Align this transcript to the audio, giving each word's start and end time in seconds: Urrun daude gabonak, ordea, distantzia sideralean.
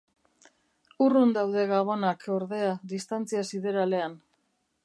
Urrun 1.07 1.35
daude 1.35 1.67
gabonak, 1.73 2.27
ordea, 2.39 2.75
distantzia 2.95 3.47
sideralean. 3.51 4.21